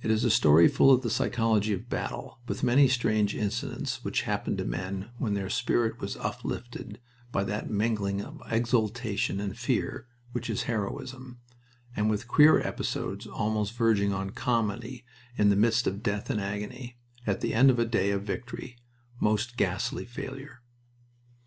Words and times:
It 0.00 0.10
is 0.10 0.24
a 0.24 0.30
story 0.30 0.68
full 0.68 0.90
of 0.90 1.02
the 1.02 1.10
psychology 1.10 1.74
of 1.74 1.90
battle, 1.90 2.40
with 2.48 2.62
many 2.62 2.88
strange 2.88 3.34
incidents 3.34 4.02
which 4.02 4.22
happened 4.22 4.56
to 4.56 4.64
men 4.64 5.10
when 5.18 5.34
their 5.34 5.50
spirit 5.50 6.00
was 6.00 6.16
uplifted 6.16 6.98
by 7.30 7.44
that 7.44 7.68
mingling 7.68 8.22
of 8.22 8.40
exultation 8.50 9.40
and 9.40 9.54
fear 9.58 10.06
which 10.32 10.48
is 10.48 10.62
heroism, 10.62 11.40
and 11.94 12.08
with 12.08 12.26
queer 12.26 12.58
episodes 12.60 13.26
almost 13.26 13.74
verging 13.74 14.14
on 14.14 14.30
comedy 14.30 15.04
in 15.36 15.50
the 15.50 15.56
midst 15.56 15.86
of 15.86 16.02
death 16.02 16.30
and 16.30 16.40
agony, 16.40 16.96
at 17.26 17.42
the 17.42 17.52
end 17.52 17.68
of 17.68 17.78
a 17.78 17.84
day 17.84 18.12
of 18.12 18.22
victory, 18.22 18.78
most 19.20 19.58
ghastly 19.58 20.06
failure. 20.06 20.62